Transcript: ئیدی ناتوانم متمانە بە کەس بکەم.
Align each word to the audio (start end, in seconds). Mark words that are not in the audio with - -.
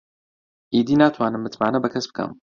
ئیدی 0.73 0.95
ناتوانم 0.99 1.41
متمانە 1.45 1.79
بە 1.83 1.89
کەس 1.93 2.05
بکەم. 2.09 2.31